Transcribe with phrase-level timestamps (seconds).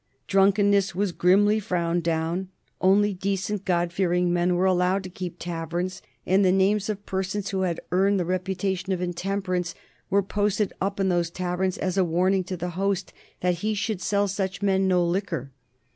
[0.25, 2.49] Drunkenness was grimly frowned down.
[2.81, 7.51] Only decent, God fearing men were allowed to keep taverns, and the names of persons
[7.51, 9.75] who had earned the reputation of intemperance
[10.09, 14.01] were posted up in those taverns as a warning to the host that he should
[14.01, 15.51] sell such men no liquor.